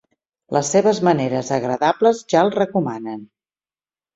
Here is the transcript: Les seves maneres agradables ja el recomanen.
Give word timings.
Les 0.55 0.69
seves 0.75 1.01
maneres 1.09 1.51
agradables 1.57 2.25
ja 2.35 2.43
el 2.47 2.51
recomanen. 2.59 3.21